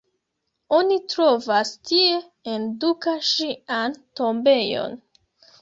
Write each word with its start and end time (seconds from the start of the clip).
Oni 0.77 0.95
trovas 1.13 1.73
tie, 1.91 2.17
en 2.53 2.67
Duka 2.85 3.15
ŝian 3.33 3.97
tombejon. 4.21 4.99